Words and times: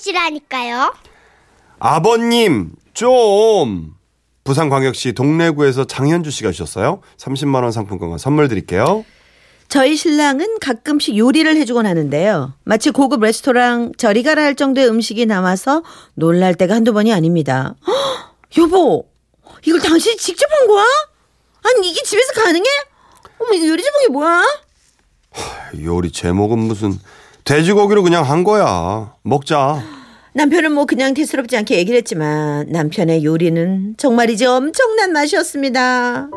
아버지라니까요. 0.00 0.94
아버님 1.78 2.72
좀 2.94 3.94
부산광역시 4.44 5.12
동래구에서 5.12 5.84
장현주 5.84 6.30
씨가 6.30 6.50
주셨어요. 6.52 7.00
30만 7.18 7.62
원 7.62 7.72
상품권과 7.72 8.18
선물 8.18 8.48
드릴게요. 8.48 9.04
저희 9.68 9.94
신랑은 9.96 10.58
가끔씩 10.60 11.16
요리를 11.16 11.56
해주곤 11.56 11.86
하는데요. 11.86 12.54
마치 12.64 12.90
고급 12.90 13.20
레스토랑 13.20 13.92
저리 13.96 14.22
가라 14.24 14.42
할 14.42 14.56
정도의 14.56 14.88
음식이 14.88 15.26
나와서 15.26 15.84
놀랄 16.14 16.54
때가 16.54 16.74
한두 16.74 16.92
번이 16.92 17.12
아닙니다. 17.12 17.76
헉, 17.86 18.36
여보, 18.58 19.06
이걸 19.64 19.80
당신이 19.80 20.16
직접 20.16 20.46
한 20.50 20.66
거야? 20.66 20.84
아니 21.62 21.88
이게 21.90 22.02
집에서 22.02 22.32
가능해? 22.32 22.68
어머 23.38 23.52
이거 23.52 23.68
요리 23.68 23.82
제목이 23.82 24.08
뭐야? 24.08 24.42
요리 25.84 26.10
제목은 26.10 26.58
무슨 26.58 26.98
돼지고기로 27.50 28.04
그냥 28.04 28.22
한 28.22 28.44
거야. 28.44 29.12
먹자. 29.22 29.82
남편은 30.34 30.70
뭐 30.70 30.84
그냥 30.84 31.14
대수롭지 31.14 31.56
않게 31.56 31.78
얘기를 31.78 31.96
했지만 31.98 32.66
남편의 32.68 33.24
요리는 33.24 33.96
정말이지 33.98 34.46
엄청난 34.46 35.12
맛이었습니다. 35.12 36.28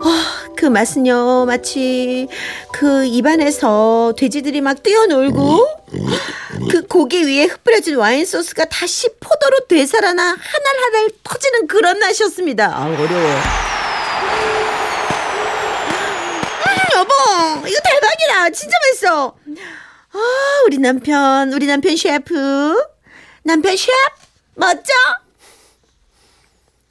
아, 0.00 0.44
그 0.56 0.64
맛은요 0.64 1.44
마치 1.44 2.28
그 2.72 3.04
입안에서 3.04 4.14
돼지들이 4.16 4.62
막 4.62 4.82
뛰어놀고 4.82 5.66
그 6.70 6.86
고기 6.86 7.26
위에 7.26 7.44
흩뿌려진 7.44 7.96
와인 7.96 8.24
소스가 8.24 8.64
다시 8.64 9.10
포도로 9.20 9.66
되살아나 9.68 10.22
하날 10.22 11.10
터지는 11.24 11.66
그런 11.66 11.98
맛이었습니다. 11.98 12.74
아 12.74 12.86
어려워. 12.86 13.06
음, 16.64 16.78
여보 16.96 17.68
이거 17.68 17.78
대박이다 17.84 18.48
진짜 18.54 18.74
맛있어. 18.88 19.34
아 20.18 20.62
우리 20.66 20.78
남편 20.78 21.52
우리 21.52 21.66
남편 21.66 21.96
셰프 21.96 22.74
남편 23.44 23.76
셰프 23.76 23.92
멋져. 24.56 24.92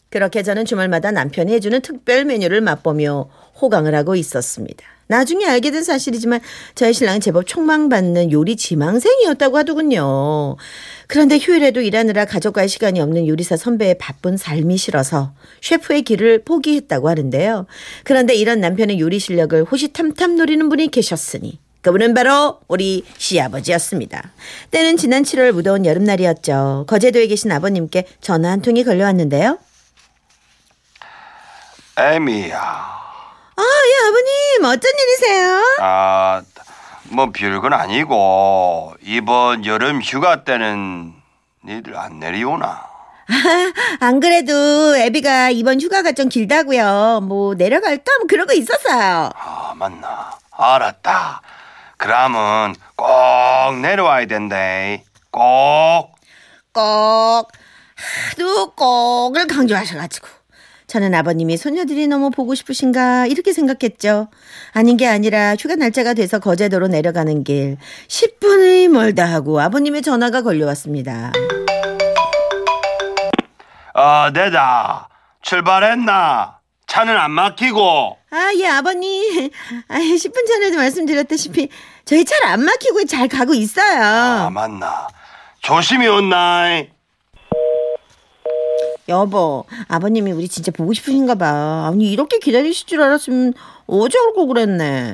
그렇게 0.10 0.42
저는 0.42 0.64
주말마다 0.64 1.12
남편이 1.12 1.52
해주는 1.54 1.82
특별 1.82 2.24
메뉴를 2.24 2.62
맛보며 2.62 3.30
호강을 3.62 3.94
하고 3.94 4.16
있었습니다. 4.16 4.86
나중에 5.08 5.46
알게 5.46 5.72
된 5.72 5.84
사실이지만 5.84 6.40
저희 6.76 6.94
신랑은 6.94 7.20
제법 7.22 7.46
촉망받는 7.46 8.32
요리 8.32 8.56
지망생이었다고 8.56 9.58
하더군요. 9.58 10.56
그런데 11.08 11.38
휴일에도 11.38 11.82
일하느라 11.82 12.26
가족과의 12.26 12.68
시간이 12.68 13.00
없는 13.00 13.28
요리사 13.28 13.58
선배의 13.58 13.98
바쁜 13.98 14.38
삶이 14.38 14.78
싫어서 14.78 15.34
셰프의 15.62 16.04
길을 16.04 16.44
포기했다고 16.44 17.10
하는데요. 17.10 17.68
그런데 18.04 18.34
이런 18.36 18.60
남편의 18.60 19.00
요리 19.00 19.20
실력을 19.20 19.64
호시탐탐 19.64 20.36
노리는 20.36 20.68
분이 20.70 20.90
계셨으니 20.90 21.60
그분은 21.88 22.14
바로 22.14 22.60
우리 22.68 23.06
시아버지였습니다. 23.18 24.22
때는 24.72 24.98
지난 24.98 25.24
7월 25.24 25.54
무더운 25.54 25.86
여름날이었죠. 25.86 26.84
거제도에 26.86 27.28
계신 27.28 27.50
아버님께 27.50 28.06
전화 28.20 28.52
한 28.52 28.62
통이 28.62 28.84
걸려왔는데요. 28.84 29.58
애미야. 31.98 32.60
아, 32.60 33.62
예, 33.62 34.06
아버님, 34.06 34.66
어쩐 34.66 34.92
일이세요? 35.00 35.64
아, 35.80 36.42
뭐 37.04 37.32
별건 37.32 37.72
아니고 37.72 38.94
이번 39.04 39.66
여름 39.66 40.02
휴가 40.02 40.44
때는 40.44 41.14
니들 41.66 41.96
안 41.96 42.20
내려오나? 42.20 42.86
안 44.02 44.20
그래도 44.20 44.98
애비가 44.98 45.52
이번 45.52 45.80
휴가가 45.80 46.12
좀 46.12 46.28
길다고요. 46.28 47.22
뭐 47.24 47.56
내려갈까? 47.56 48.18
뭐 48.20 48.28
그러고 48.28 48.52
있었어요. 48.52 49.30
아, 49.34 49.74
맞나? 49.78 50.38
알았다. 50.52 51.42
그러면 51.98 52.76
꼭 52.96 53.08
내려와야 53.82 54.26
된대. 54.28 55.04
꼭. 55.32 56.16
꼭 56.74 57.52
하도 57.96 58.72
꼭을 58.76 59.48
강조하셔가지고 59.48 60.28
저는 60.86 61.14
아버님이 61.16 61.58
소녀들이 61.58 62.08
너무 62.08 62.30
보고 62.30 62.56
싶으신가 62.56 63.26
이렇게 63.26 63.52
생각했죠. 63.52 64.30
아닌 64.74 64.96
게 64.96 65.08
아니라 65.08 65.56
휴가 65.56 65.76
날짜가 65.76 66.14
돼서 66.14 66.40
거제도로 66.40 66.88
내려가는 66.88 67.44
길 67.44 67.78
10분이 68.08 68.88
멀다 68.88 69.26
하고 69.26 69.60
아버님의 69.60 70.02
전화가 70.04 70.44
걸려왔습니다. 70.44 71.34
어, 73.96 74.30
내다. 74.32 75.10
출발했나? 75.42 76.60
차는 76.86 77.18
안 77.18 77.32
막히고. 77.32 78.17
아, 78.30 78.52
예, 78.58 78.68
아버님. 78.68 79.50
아, 79.88 79.98
10분 80.00 80.48
전에도 80.48 80.78
말씀드렸다시피 80.78 81.70
저희 82.06 82.26
차를 82.26 82.48
안 82.48 82.64
막히고 82.64 83.06
잘 83.06 83.28
가고 83.28 83.54
있어요. 83.54 84.04
아, 84.04 84.50
맞나? 84.50 85.08
조심히 85.62 86.08
온나. 86.08 86.84
여보, 89.10 89.66
아버님이 89.88 90.34
우리 90.34 90.50
진짜 90.50 90.72
보고 90.72 90.92
싶으신가 90.94 91.36
봐. 91.36 91.88
아니, 91.90 92.12
이렇게 92.12 92.40
기다리실 92.40 92.88
줄 92.88 93.02
알았으면 93.02 93.54
어제 93.88 94.18
올고 94.20 94.48
그랬네. 94.48 95.14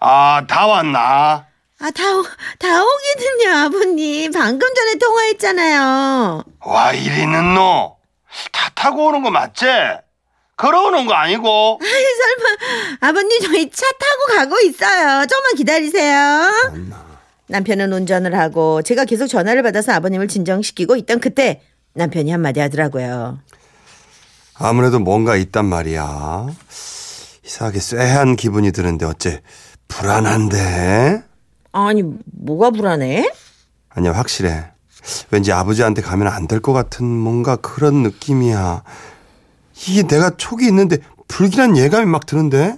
아, 0.00 0.42
다 0.48 0.66
왔나? 0.66 1.46
아, 1.78 1.90
다, 1.90 2.16
오- 2.16 2.24
다 2.58 2.82
오기는요, 2.82 3.56
아버님. 3.66 4.32
방금 4.32 4.72
전에 4.74 4.94
통화했잖아요. 4.94 6.44
와, 6.60 6.92
이리는 6.92 7.54
너. 7.54 7.96
차 8.52 8.70
타고 8.74 9.06
오는 9.08 9.22
거 9.22 9.30
맞지? 9.30 9.66
걸어오는 10.56 11.06
거 11.06 11.14
아니고? 11.14 11.80
설마, 11.82 13.08
아버님, 13.08 13.40
저희 13.42 13.70
차 13.70 13.86
타고 13.92 14.38
가고 14.38 14.60
있어요. 14.60 15.26
조금만 15.26 15.54
기다리세요. 15.56 16.52
남편은 17.48 17.92
운전을 17.92 18.38
하고, 18.38 18.82
제가 18.82 19.04
계속 19.04 19.26
전화를 19.26 19.62
받아서 19.62 19.92
아버님을 19.92 20.28
진정시키고 20.28 20.96
있던 20.96 21.20
그때, 21.20 21.62
남편이 21.94 22.30
한마디 22.30 22.60
하더라고요. 22.60 23.40
아무래도 24.54 24.98
뭔가 25.00 25.36
있단 25.36 25.64
말이야. 25.64 26.46
이상하게 27.44 27.80
쎄한 27.80 28.36
기분이 28.36 28.70
드는데 28.72 29.04
어째 29.04 29.42
불안한데? 29.88 31.22
아니, 31.72 32.02
뭐가 32.24 32.70
불안해? 32.70 33.30
아니야 33.90 34.12
확실해. 34.12 34.71
왠지 35.30 35.52
아버지한테 35.52 36.02
가면 36.02 36.28
안 36.28 36.46
될 36.46 36.60
것 36.60 36.72
같은 36.72 37.04
뭔가 37.04 37.56
그런 37.56 38.02
느낌이야. 38.02 38.82
이게 39.88 40.02
내가 40.02 40.30
촉이 40.36 40.66
있는데 40.66 40.98
불길한 41.28 41.76
예감이 41.76 42.06
막 42.06 42.26
드는데? 42.26 42.76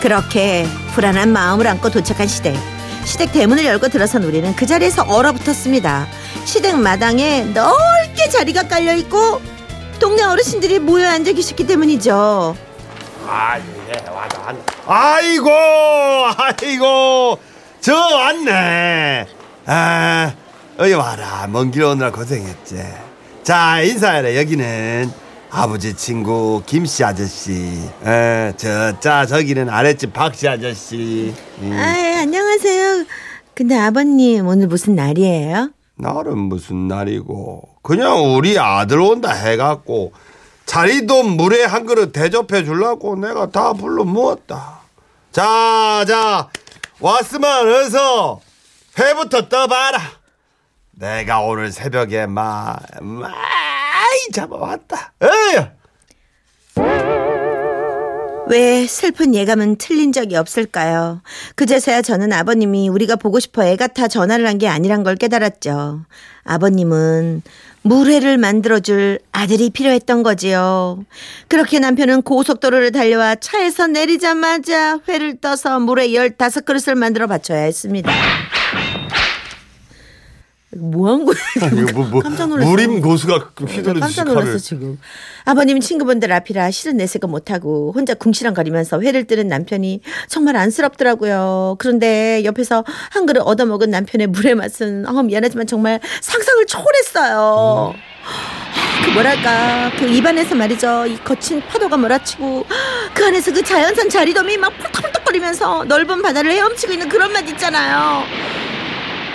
그렇게 0.00 0.66
불안한 0.94 1.32
마음을 1.32 1.66
안고 1.66 1.90
도착한 1.90 2.26
시댁. 2.26 2.56
시댁 3.04 3.32
대문을 3.32 3.64
열고 3.64 3.88
들어선 3.88 4.22
우리는 4.24 4.54
그 4.54 4.66
자리에서 4.66 5.02
얼어붙었습니다. 5.04 6.06
시댁 6.44 6.76
마당에 6.78 7.42
넓게 7.44 8.28
자리가 8.28 8.68
깔려 8.68 8.94
있고 8.96 9.40
동네 9.98 10.22
어르신들이 10.22 10.78
모여 10.78 11.08
앉아 11.08 11.32
계셨기 11.32 11.66
때문이죠. 11.66 12.56
아, 13.26 13.58
예, 13.58 14.10
왔다, 14.10 14.40
왔네. 14.40 14.60
아이고, 14.86 15.50
아이고, 16.38 17.38
저 17.80 17.94
왔네. 17.94 19.26
아, 19.70 20.32
어이 20.78 20.94
와라. 20.94 21.46
먼 21.50 21.70
길 21.70 21.82
오느라 21.84 22.10
고생했지. 22.10 22.82
자, 23.42 23.82
인사해라. 23.82 24.34
여기는 24.36 25.12
아버지 25.50 25.94
친구 25.94 26.62
김씨 26.64 27.04
아저씨. 27.04 27.52
에, 28.02 28.54
저, 28.56 28.98
자, 28.98 29.26
저기는 29.26 29.68
아랫집 29.68 30.14
박씨 30.14 30.48
아저씨. 30.48 31.34
음, 31.60 31.72
아, 31.78 32.20
안녕하세요. 32.22 33.04
근데 33.54 33.76
아버님 33.78 34.46
오늘 34.46 34.68
무슨 34.68 34.94
날이에요? 34.94 35.70
날은 35.96 36.38
무슨 36.38 36.88
날이고. 36.88 37.68
그냥 37.82 38.34
우리 38.36 38.58
아들 38.58 39.00
온다 39.00 39.32
해갖고 39.32 40.12
자리도 40.64 41.24
물에 41.24 41.64
한 41.64 41.84
그릇 41.84 42.12
대접해 42.12 42.64
주려고 42.64 43.16
내가 43.16 43.50
다 43.50 43.74
불러 43.74 44.04
모았다. 44.04 44.78
자, 45.30 46.04
자, 46.08 46.48
왔으면 47.00 47.68
어서 47.68 48.40
회부터 48.98 49.48
떠봐라. 49.48 49.98
내가 50.92 51.40
오늘 51.40 51.70
새벽에 51.70 52.26
마, 52.26 52.76
많이 53.00 54.28
잡아왔다. 54.32 55.12
에휴! 55.22 55.66
왜 58.50 58.86
슬픈 58.86 59.34
예감은 59.34 59.76
틀린 59.76 60.10
적이 60.10 60.36
없을까요? 60.36 61.20
그제서야 61.54 62.00
저는 62.00 62.32
아버님이 62.32 62.88
우리가 62.88 63.16
보고 63.16 63.38
싶어 63.40 63.62
애 63.62 63.76
같아 63.76 64.08
전화를 64.08 64.46
한 64.48 64.58
게 64.58 64.66
아니란 64.68 65.04
걸 65.04 65.16
깨달았죠. 65.16 66.00
아버님은 66.44 67.42
물회를 67.82 68.38
만들어줄 68.38 69.18
아들이 69.32 69.68
필요했던 69.70 70.22
거지요. 70.22 71.04
그렇게 71.48 71.78
남편은 71.78 72.22
고속도로를 72.22 72.90
달려와 72.92 73.34
차에서 73.36 73.86
내리자마자 73.86 74.98
회를 75.08 75.38
떠서 75.40 75.78
물에 75.78 76.08
15그릇을 76.08 76.94
만들어 76.96 77.26
바쳐야 77.26 77.60
했습니다. 77.60 78.10
뭐한 80.76 81.24
거야? 81.24 81.36
이거 81.72 81.92
뭐, 81.92 82.06
뭐 82.08 82.20
깜짝 82.20 82.46
놀랐어. 82.48 82.68
무림 82.68 83.00
고수가 83.00 83.52
휘두르듯이 83.58 84.00
깜짝 84.00 84.24
놀랐어. 84.24 84.58
지금. 84.58 84.98
아버님 85.44 85.80
친구분들 85.80 86.30
앞이라 86.30 86.70
실은 86.70 86.98
내색을 86.98 87.28
못하고 87.28 87.92
혼자 87.94 88.12
궁시렁거리면서 88.14 89.00
회를 89.00 89.26
뜨는 89.26 89.48
남편이 89.48 90.02
정말 90.28 90.56
안쓰럽더라고요. 90.56 91.76
그런데 91.78 92.42
옆에서 92.44 92.84
한 93.10 93.24
그릇 93.24 93.40
얻어먹은 93.40 93.90
남편의 93.90 94.26
물의 94.26 94.56
맛은 94.56 95.06
어, 95.06 95.22
미안하지만 95.22 95.66
정말 95.66 96.00
상상을 96.20 96.66
초월했어요. 96.66 97.94
그 99.04 99.10
뭐랄까 99.12 99.90
그 99.98 100.06
입안에서 100.06 100.54
말이죠 100.54 101.06
이 101.06 101.16
거친 101.18 101.62
파도가 101.62 101.96
몰아치고 101.96 102.66
그 103.14 103.24
안에서 103.24 103.52
그 103.52 103.62
자연산 103.62 104.10
자리돔이 104.10 104.58
막 104.58 104.76
펄떡펄떡거리면서 104.76 105.84
넓은 105.84 106.20
바다를 106.20 106.50
헤엄치고 106.50 106.92
있는 106.92 107.08
그런 107.08 107.32
맛 107.32 107.48
있잖아요. 107.48 108.24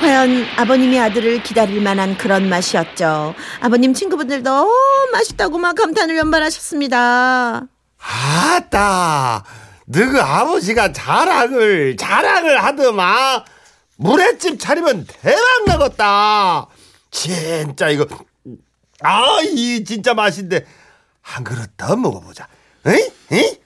과연 0.07 0.45
아버님의 0.57 0.99
아들을 0.99 1.43
기다릴 1.43 1.79
만한 1.81 2.17
그런 2.17 2.49
맛이었죠. 2.49 3.35
아버님 3.61 3.93
친구분들도 3.93 4.51
어, 4.51 4.67
맛있다고 5.13 5.57
막 5.57 5.75
감탄을 5.75 6.17
연발하셨습니다. 6.17 7.61
아따, 7.99 9.43
너그 9.85 10.19
아버지가 10.21 10.91
자랑을 10.91 11.95
자랑을 11.95 12.61
하더만 12.61 13.45
물회집 13.95 14.59
차리면 14.59 15.07
대박 15.07 15.41
나겠다. 15.67 16.67
진짜 17.09 17.87
이거 17.87 18.05
아 19.01 19.39
이 19.41 19.85
진짜 19.85 20.13
맛인데 20.13 20.65
한 21.21 21.45
그릇 21.45 21.77
더 21.77 21.95
먹어보자. 21.95 22.45
에이? 22.87 23.09
에이? 23.31 23.57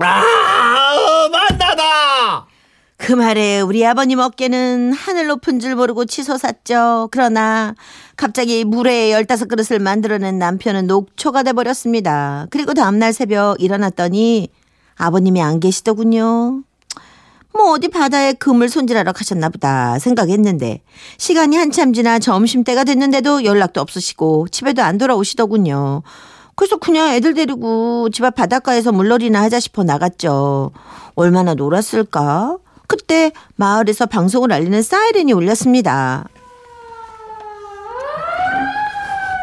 아 0.00 1.28
만나다. 1.32 2.07
그 2.98 3.12
말에 3.12 3.60
우리 3.60 3.86
아버님 3.86 4.18
어깨는 4.18 4.92
하늘 4.92 5.28
높은 5.28 5.60
줄 5.60 5.76
모르고 5.76 6.04
치솟았죠. 6.04 7.08
그러나 7.12 7.74
갑자기 8.16 8.64
물에 8.64 9.12
열다섯 9.12 9.48
그릇을 9.48 9.78
만들어낸 9.78 10.38
남편은 10.38 10.88
녹초가 10.88 11.44
돼버렸습니다. 11.44 12.48
그리고 12.50 12.74
다음날 12.74 13.12
새벽 13.12 13.62
일어났더니 13.62 14.48
아버님이 14.96 15.40
안 15.40 15.60
계시더군요. 15.60 16.62
뭐 17.54 17.70
어디 17.72 17.88
바다에 17.88 18.32
금을 18.34 18.68
손질하러 18.68 19.12
가셨나 19.12 19.48
보다 19.48 19.98
생각했는데 20.00 20.82
시간이 21.18 21.56
한참 21.56 21.92
지나 21.92 22.18
점심때가 22.18 22.84
됐는데도 22.84 23.44
연락도 23.44 23.80
없으시고 23.80 24.48
집에도 24.50 24.82
안 24.82 24.98
돌아오시더군요. 24.98 26.02
그래서 26.56 26.76
그냥 26.76 27.10
애들 27.14 27.34
데리고 27.34 28.08
집 28.10 28.24
앞 28.24 28.34
바닷가에서 28.34 28.90
물놀이나 28.90 29.40
하자 29.42 29.60
싶어 29.60 29.84
나갔죠. 29.84 30.72
얼마나 31.14 31.54
놀았을까? 31.54 32.58
그때 32.88 33.30
마을에서 33.54 34.06
방송을 34.06 34.52
알리는 34.52 34.82
사이렌이 34.82 35.32
울렸습니다. 35.32 36.24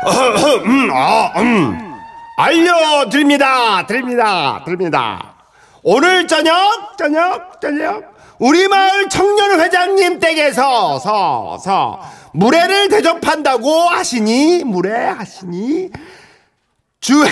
음, 0.66 0.90
아, 0.92 1.32
음. 1.38 1.96
알려드립니다. 2.38 3.86
드립니다. 3.86 4.62
드립니다. 4.66 5.36
오늘 5.84 6.28
저녁, 6.28 6.98
저녁, 6.98 7.62
저녁. 7.62 8.16
우리 8.40 8.68
마을 8.68 9.08
청년 9.10 9.62
회장님 9.62 10.20
댁에서 10.20 11.00
서, 11.00 11.58
서, 11.58 12.02
물회를 12.34 12.90
대접한다고 12.90 13.72
하시니, 13.72 14.64
물회 14.66 14.92
하시니, 14.92 15.92
주, 17.00 17.24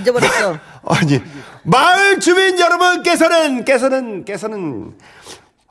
잊어버렸어. 0.00 0.58
아니, 0.86 1.20
마을 1.64 2.18
주민 2.20 2.58
여러분께서는, 2.58 3.64
깨서는, 3.64 4.24
깨서는, 4.24 4.94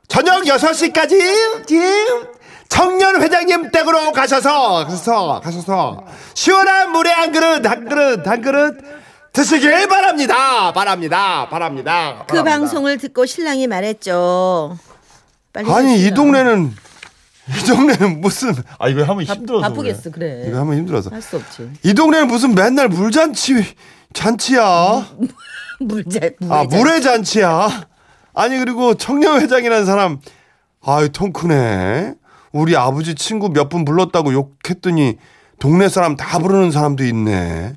저녁 0.08 0.44
6시까지, 0.44 1.66
지금, 1.68 2.28
청년 2.70 3.22
회장님 3.22 3.72
댁으로 3.72 4.12
가셔서, 4.12 4.86
가셔서, 4.86 5.42
가셔서, 5.44 6.06
시원한 6.34 6.92
물에 6.92 7.10
한 7.12 7.32
그릇, 7.32 7.66
한 7.66 7.86
그릇, 7.88 8.26
한 8.28 8.42
그릇, 8.42 8.78
드시길 9.34 9.88
바랍니다. 9.88 10.74
바랍니다. 10.74 11.48
바랍니다. 11.50 12.26
그 12.30 12.44
방송을 12.44 12.98
듣고 12.98 13.26
신랑이 13.26 13.68
말했죠. 13.68 14.78
빨리 15.54 15.72
아니, 15.72 16.06
이. 16.06 16.12
동네는, 16.12 16.74
이 17.50 17.66
동네는 17.68 18.22
무슨, 18.22 18.54
아, 18.78 18.88
이거 18.90 19.04
하면 19.04 19.26
바- 19.26 19.34
힘들어서. 19.34 19.68
바쁘겠어, 19.70 20.12
그래. 20.12 20.46
이거 20.48 20.60
하면 20.60 20.78
힘들어서. 20.78 21.10
할 21.12 21.22
수 21.22 21.38
없지. 21.38 21.72
이 21.84 21.94
동네는 21.94 22.28
무슨 22.28 22.56
맨날 22.56 22.88
물잔치, 22.90 23.54
잔치야. 24.14 25.08
물자, 25.80 26.20
아, 26.50 26.64
물자. 26.64 26.78
물의 26.78 27.02
잔치야. 27.02 27.88
아니 28.34 28.58
그리고 28.60 28.94
청년회장이라는 28.96 29.86
사람 29.86 30.20
아이 30.82 31.10
통 31.10 31.32
크네. 31.34 32.14
우리 32.54 32.76
아버지 32.76 33.16
친구 33.16 33.50
몇 33.50 33.70
분 33.70 33.86
불렀다고 33.86 34.34
욕했더니 34.34 35.18
동네 35.60 35.90
사람 35.90 36.16
다 36.18 36.40
부르는 36.40 36.72
사람도 36.72 37.04
있네. 37.04 37.74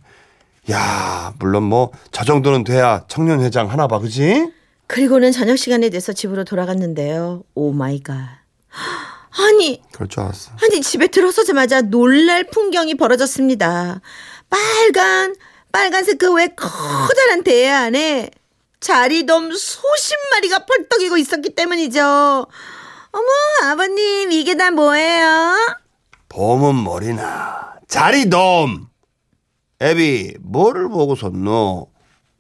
야, 0.71 1.33
물론 1.39 1.65
뭐 1.65 1.91
저 2.11 2.25
정도는 2.25 2.65
돼야 2.65 3.05
청년회장 3.09 3.71
하나 3.71 3.87
봐, 3.87 3.99
그지? 3.99 4.51
그리고는 4.87 5.33
저녁 5.33 5.57
시간이 5.57 5.91
돼서 5.91 6.13
집으로 6.13 6.45
돌아갔는데요. 6.45 7.43
oh 7.55 7.73
my 7.73 8.03
god. 8.03 8.15
아니, 9.37 9.83
그럴 9.93 10.09
줄 10.09 10.23
알았어. 10.23 10.53
아니 10.63 10.81
집에 10.81 11.09
들어서자마자 11.09 11.81
놀랄 11.83 12.45
풍경이 12.45 12.95
벌어졌습니다. 12.95 14.01
빨간 14.51 15.35
빨간색 15.79 16.19
그 16.19 16.33
왜 16.35 16.47
커다란 16.55 17.43
대야 17.43 17.81
안에 17.83 18.31
자리돔 18.79 19.51
수십 19.57 20.15
마리가 20.31 20.67
펄떡이고 20.67 21.17
있었기 21.17 21.57
때문이죠. 21.57 22.01
어머 23.11 23.27
아버님 23.73 24.31
이게 24.31 24.57
다 24.57 24.71
뭐예요? 24.71 25.57
봄은 26.29 26.85
머리나 26.85 27.75
자리돔. 27.89 28.87
애비 29.81 30.37
뭐를 30.43 30.89
보고 30.89 31.17
섰노? 31.17 31.89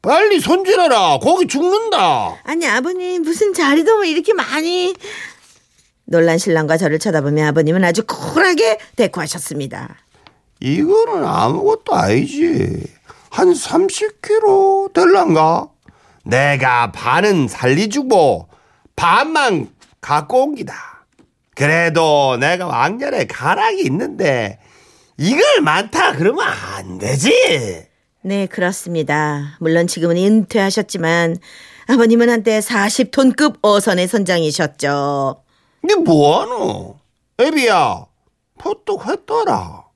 빨리 0.00 0.38
손질해라. 0.38 1.18
고기 1.20 1.48
죽는다. 1.48 2.36
아니 2.44 2.68
아버님 2.68 3.22
무슨 3.22 3.52
자리돔을 3.52 4.06
이렇게 4.06 4.32
많이 4.32 4.94
놀란 6.04 6.38
신랑과 6.38 6.76
저를 6.76 7.00
쳐다보며 7.00 7.48
아버님은 7.48 7.82
아주 7.82 8.04
쿨하게 8.06 8.78
대꾸하셨습니다. 8.94 9.96
이거는 10.60 11.24
아무것도 11.24 11.94
아니지. 11.94 12.94
한 13.34 13.52
30kg 13.52 14.92
될란가? 14.92 15.66
내가 16.24 16.92
반은 16.92 17.48
살리주고 17.48 18.48
반만 18.94 19.74
갖고 20.00 20.44
온 20.44 20.54
기다. 20.54 21.04
그래도 21.56 22.36
내가 22.36 22.68
왕년에 22.68 23.26
가락이 23.26 23.82
있는데 23.86 24.60
이걸 25.16 25.62
많다 25.62 26.12
그러면 26.12 26.46
안 26.46 26.98
되지. 26.98 27.88
네, 28.22 28.46
그렇습니다. 28.46 29.56
물론 29.58 29.88
지금은 29.88 30.16
은퇴하셨지만 30.16 31.36
아버님은 31.88 32.30
한때 32.30 32.60
40톤급 32.60 33.58
어선의 33.62 34.06
선장이셨죠. 34.06 35.42
니 35.84 35.94
뭐하노? 35.96 37.00
애비야, 37.40 38.06
포떡 38.58 39.08
했더라. 39.08 39.86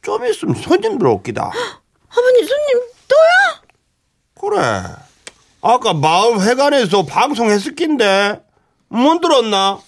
좀 0.00 0.24
있으면 0.24 0.54
손님 0.54 0.96
들어올기다. 0.96 1.50
아버님 2.10 2.46
손님 2.46 2.80
또요? 3.08 3.62
그래. 4.40 4.60
아까 5.62 5.92
마을 5.94 6.40
회관에서 6.42 7.04
방송했을 7.06 7.74
낀데 7.74 8.40
못 8.88 9.20
들었나? 9.20 9.80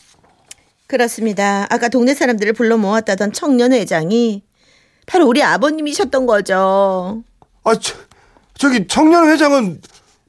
그렇습니다. 0.86 1.66
아까 1.70 1.88
동네 1.88 2.14
사람들을 2.14 2.54
불러 2.54 2.76
모았다던 2.78 3.32
청년 3.32 3.72
회장이 3.72 4.42
바로 5.06 5.26
우리 5.26 5.42
아버님이셨던 5.42 6.26
거죠. 6.26 7.22
아, 7.64 7.74
저, 7.78 7.94
저기 8.56 8.86
청년 8.86 9.28
회장은 9.28 9.80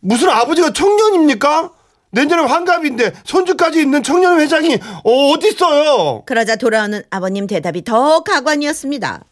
무슨 0.01 0.29
아버지가 0.29 0.73
청년입니까? 0.73 1.71
내년에 2.11 2.43
환갑인데 2.43 3.13
손주까지 3.23 3.81
있는 3.81 4.01
청년 4.03 4.39
회장이 4.39 4.79
어디 5.03 5.49
있어요? 5.49 6.23
그러자 6.25 6.55
돌아오는 6.55 7.03
아버님 7.09 7.45
대답이 7.47 7.83
더 7.83 8.23
가관이었습니다. 8.23 9.23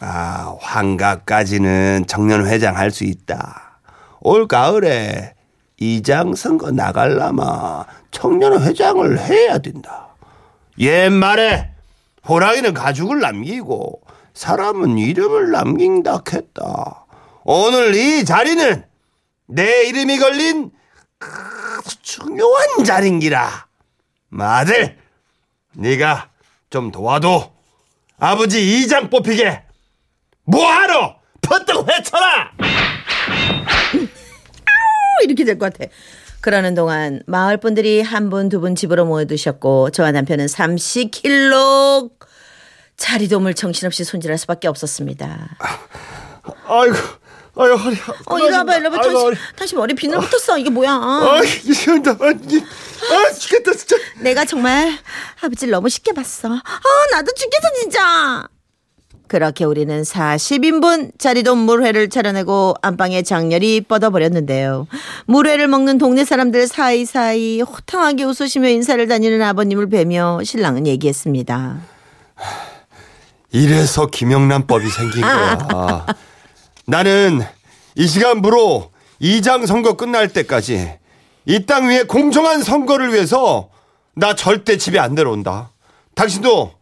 아, 0.00 0.54
환갑까지는 0.60 2.04
청년 2.06 2.46
회장 2.46 2.76
할 2.76 2.90
수 2.90 3.04
있다. 3.04 3.80
올 4.20 4.46
가을에 4.48 5.34
이장 5.78 6.34
선거 6.34 6.70
나갈라마 6.70 7.84
청년 8.10 8.62
회장을 8.62 9.18
해야 9.20 9.58
된다. 9.58 10.08
옛말에 10.78 11.70
호랑이는 12.28 12.74
가죽을 12.74 13.20
남기고 13.20 14.02
사람은 14.34 14.98
이름을 14.98 15.50
남긴다 15.50 16.22
했다. 16.32 17.04
오늘 17.44 17.94
이 17.94 18.24
자리는 18.24 18.84
내 19.46 19.84
이름이 19.84 20.18
걸린 20.18 20.70
아주 21.20 22.02
중요한 22.02 22.84
자리인기라. 22.84 23.66
마들, 24.28 24.98
네가 25.74 26.30
좀 26.68 26.90
도와도 26.90 27.52
아버지 28.18 28.80
이장 28.80 29.08
뽑히게 29.08 29.62
뭐하러 30.46 31.16
퍼뜩 31.42 31.88
회쳐라! 31.88 32.50
이렇게 35.24 35.44
될 35.44 35.58
것 35.58 35.72
같아. 35.72 35.90
그러는 36.40 36.74
동안 36.74 37.22
마을 37.26 37.56
분들이 37.58 38.02
한 38.02 38.30
분, 38.30 38.48
두 38.48 38.60
분 38.60 38.74
집으로 38.76 39.04
모여드셨고 39.06 39.90
저와 39.90 40.12
남편은 40.12 40.46
30킬로 40.46 42.10
자리돔을 42.96 43.54
정신없이 43.54 44.04
손질할 44.04 44.38
수밖에 44.38 44.68
없었습니다. 44.68 45.56
아이고, 46.66 46.96
아유 47.56 47.74
허리. 47.74 47.96
어, 48.26 48.38
이리 48.38 48.52
와봐, 48.54 48.76
이리 48.76 48.84
와봐. 48.86 48.98
아이고. 49.02 49.30
다시, 49.30 49.40
다시 49.56 49.74
머리 49.74 49.94
비늘 49.94 50.18
붙었어. 50.20 50.58
이게 50.58 50.70
뭐야. 50.70 50.92
아, 50.92 51.40
이신다. 51.42 52.12
아, 52.12 52.30
이- 52.48 52.62
아, 53.12 53.32
죽겠다 53.32 53.72
진짜. 53.72 53.96
내가 54.20 54.44
정말 54.44 54.96
아버지를 55.42 55.72
너무 55.72 55.88
쉽게 55.88 56.12
봤어. 56.12 56.48
아, 56.54 56.60
나도 57.12 57.32
죽겠어, 57.34 57.68
진짜. 57.80 58.48
그렇게 59.28 59.64
우리는 59.64 60.02
40인분 60.02 61.18
자리돔 61.18 61.58
물회를 61.58 62.08
차려내고 62.08 62.74
안방에 62.82 63.22
장렬히 63.22 63.80
뻗어버렸는데요. 63.82 64.86
물회를 65.26 65.68
먹는 65.68 65.98
동네 65.98 66.24
사람들 66.24 66.66
사이사이 66.68 67.60
호탕하게 67.62 68.24
웃으시며 68.24 68.68
인사를 68.68 69.06
다니는 69.08 69.42
아버님을 69.42 69.88
뵈며 69.88 70.40
신랑은 70.44 70.86
얘기했습니다. 70.86 71.78
이래서 73.52 74.06
김영란법이 74.06 74.88
생긴 74.88 75.22
거야. 75.22 76.06
나는 76.86 77.42
이 77.94 78.06
시간부로 78.06 78.90
이장 79.18 79.66
선거 79.66 79.94
끝날 79.96 80.28
때까지 80.28 80.98
이 81.46 81.64
땅 81.66 81.88
위에 81.88 82.02
공정한 82.04 82.62
선거를 82.62 83.12
위해서 83.12 83.68
나 84.14 84.34
절대 84.34 84.76
집에 84.76 84.98
안 84.98 85.14
내려온다. 85.14 85.70
당신도 86.14 86.72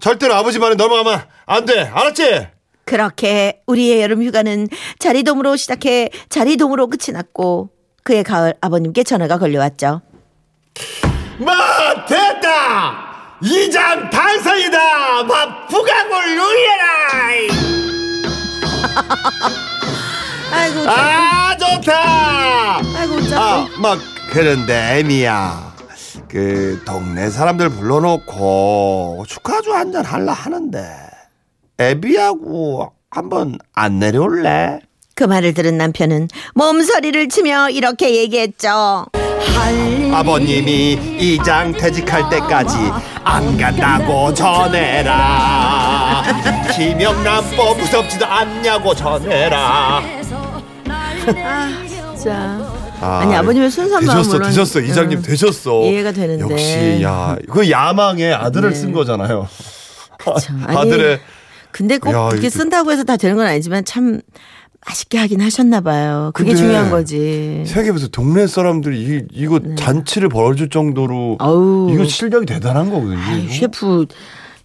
절대로 0.00 0.34
아버지 0.34 0.58
말에 0.58 0.74
넘어가면 0.74 1.22
안 1.46 1.64
돼. 1.64 1.80
알았지? 1.92 2.48
그렇게 2.84 3.60
우리의 3.66 4.02
여름 4.02 4.22
휴가는 4.22 4.66
자리돔으로 4.98 5.56
시작해 5.56 6.08
자리돔으로 6.28 6.88
끝이 6.88 7.12
났고 7.12 7.70
그의 8.02 8.24
가을 8.24 8.54
아버님께 8.60 9.04
전화가 9.04 9.38
걸려왔죠. 9.38 10.00
마 11.38 12.04
됐다. 12.06 13.10
이장 13.42 14.10
탄성이다. 14.10 15.22
마 15.24 15.66
부각을 15.68 16.36
누려라. 16.36 16.84
아이고, 20.52 20.80
아 20.90 21.56
좋다. 21.56 22.78
아이고, 22.98 23.20
짜 23.28 23.40
아, 23.40 23.68
막 23.78 23.98
그런데 24.30 24.98
애미야. 24.98 25.69
그 26.30 26.80
동네 26.86 27.28
사람들 27.28 27.70
불러놓고 27.70 29.24
축하주 29.26 29.74
한잔 29.74 30.04
할라 30.04 30.32
하는데 30.32 30.80
애비하고 31.80 32.92
한번 33.10 33.58
안 33.74 33.98
내려올래? 33.98 34.78
그 35.16 35.24
말을 35.24 35.54
들은 35.54 35.76
남편은 35.76 36.28
몸서리를 36.54 37.28
치며 37.28 37.70
이렇게 37.70 38.14
얘기했죠. 38.16 39.06
아버님이 40.12 41.18
이장 41.18 41.72
퇴직할 41.72 42.30
때까지 42.30 42.76
안 43.24 43.56
간다고 43.58 44.32
전해라. 44.32 46.22
김영란법 46.74 47.78
무섭지도 47.78 48.24
않냐고 48.24 48.94
전해라. 48.94 50.00
진짜. 52.16 52.79
아, 53.00 53.20
아니 53.20 53.34
아버님의 53.34 53.70
순수한 53.70 54.04
마음 54.04 54.18
되셨어, 54.22 54.38
되셨어. 54.40 54.80
이장님 54.80 55.18
음, 55.18 55.22
되셨어. 55.22 55.84
이해가 55.86 56.12
되는데. 56.12 56.42
역시 56.42 57.02
야, 57.02 57.36
그 57.50 57.70
야망에 57.70 58.32
아들을 58.32 58.70
네. 58.70 58.74
쓴 58.76 58.92
거잖아요. 58.92 59.48
그쵸. 60.18 60.52
아니, 60.66 60.76
아들의 60.76 61.20
근데 61.72 61.98
꼭 61.98 62.12
야, 62.12 62.28
그렇게 62.28 62.50
쓴다고 62.50 62.92
해서 62.92 63.04
다 63.04 63.16
되는 63.16 63.36
건 63.36 63.46
아니지만 63.46 63.84
참 63.84 64.20
맛있게 64.86 65.18
하긴 65.18 65.40
하셨나 65.40 65.80
봐요. 65.80 66.30
그게 66.34 66.54
중요한 66.54 66.90
거지. 66.90 67.62
생각해보세요. 67.66 68.08
동네 68.08 68.46
사람들이 68.46 68.98
이, 69.00 69.22
이거 69.32 69.60
잔치를 69.76 70.28
벌어줄 70.28 70.68
정도로 70.70 71.36
네. 71.38 71.44
아우. 71.44 71.90
이거 71.92 72.04
실력이 72.04 72.46
대단한 72.46 72.90
거거든요. 72.90 73.18
아유, 73.18 73.48
셰프 73.50 74.06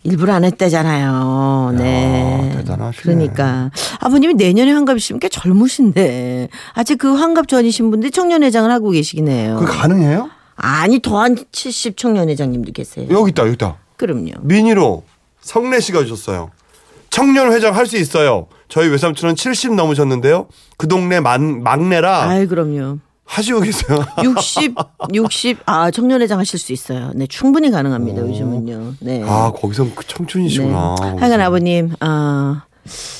일부러 0.05 0.33
안 0.33 0.43
했다잖아요. 0.45 1.73
네. 1.77 2.51
대단하시네. 2.57 3.01
그러니까 3.01 3.71
아버님이 3.99 4.35
내년에 4.35 4.71
환갑이시면 4.71 5.19
꽤 5.19 5.29
젊으신데 5.29 6.49
아직 6.73 6.97
그 6.99 7.13
환갑 7.15 7.47
전이신 7.47 7.89
분들이 7.89 8.11
청년회장을 8.11 8.69
하고 8.71 8.91
계시긴 8.91 9.27
해요. 9.27 9.57
그거 9.59 9.71
가능해요? 9.73 10.29
아니 10.55 10.99
더한 11.01 11.35
70 11.51 11.97
청년회장님도 11.97 12.71
계세요. 12.71 13.07
여기 13.09 13.31
있다, 13.31 13.43
여기 13.43 13.53
있다. 13.53 13.77
그럼요. 13.97 14.31
미니로 14.41 15.03
성래 15.41 15.79
씨가 15.79 16.03
주셨어요. 16.03 16.51
청년 17.09 17.51
회장 17.51 17.75
할 17.75 17.87
수 17.87 17.97
있어요. 17.97 18.47
저희 18.69 18.87
외삼촌은 18.89 19.35
70 19.35 19.73
넘으셨는데요. 19.75 20.47
그 20.77 20.87
동네 20.87 21.19
만, 21.19 21.63
막내라 21.63 22.23
아이 22.29 22.45
그럼요. 22.45 22.99
하시고 23.25 23.61
계세요. 23.61 24.05
60, 24.23 24.75
60, 25.13 25.57
아, 25.65 25.91
청년회장 25.91 26.39
하실 26.39 26.59
수 26.59 26.71
있어요. 26.73 27.11
네, 27.15 27.27
충분히 27.27 27.71
가능합니다, 27.71 28.21
요즘은요. 28.21 28.93
네. 29.01 29.23
아, 29.25 29.51
거기서 29.51 29.83
그 29.95 30.03
네. 30.03 30.07
청춘이시구나. 30.07 30.95
하여간 31.19 31.41
아버님, 31.41 31.93
아, 31.99 32.63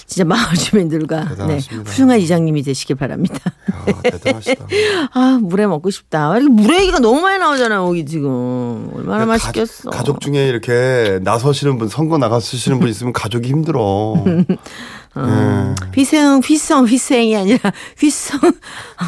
진짜 0.06 0.24
마을 0.24 0.54
주민들과 0.56 1.48
네. 1.48 1.60
훌륭한 1.86 2.20
이장님이 2.20 2.62
되시길 2.62 2.96
바랍니다. 2.96 3.40
아, 3.72 4.02
대단하시다. 4.04 4.68
아, 5.12 5.40
물회 5.42 5.66
먹고 5.66 5.90
싶다. 5.90 6.30
왜 6.30 6.38
이렇게 6.42 6.54
물회 6.54 6.82
얘기가 6.82 7.00
너무 7.00 7.22
많이 7.22 7.40
나오잖아요, 7.40 7.88
여기 7.88 8.06
지금. 8.06 8.92
얼마나 8.96 9.26
맛있겠어. 9.26 9.90
가, 9.90 10.04
족 10.04 10.22
중에 10.22 10.48
이렇게 10.48 11.20
나서시는 11.24 11.80
분, 11.80 11.88
선거 11.88 12.20
나가시는 12.20 12.80
분 12.80 12.90
있으면 12.90 13.12
가족이 13.12 13.50
힘들어. 13.50 14.14
네. 15.16 15.76
휘생, 15.96 16.40
휘성, 16.44 16.86
휘생이 16.86 17.36
아니라 17.38 17.72
휘성. 18.00 18.40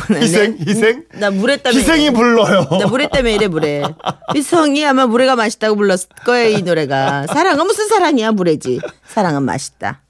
네, 0.10 0.22
희생, 0.22 0.58
네. 0.58 0.66
희생? 0.72 1.04
나 1.16 1.30
물회 1.32 1.58
때문에. 1.58 1.82
희생이 1.82 2.12
불러요. 2.12 2.66
나 2.80 2.88
물회 2.88 3.10
때문에 3.10 3.36
이래 3.36 3.48
물회. 3.48 3.84
휘성이 4.34 4.86
아마 4.86 5.06
물회가 5.06 5.36
맛있다고 5.36 5.76
불렀을 5.76 6.08
거예요 6.26 6.58
이 6.58 6.62
노래가. 6.62 7.28
사랑은 7.28 7.66
무슨 7.66 7.88
사랑이야 7.88 8.32
물회지. 8.32 8.80
사랑은 9.08 9.44
맛있다. 9.44 10.02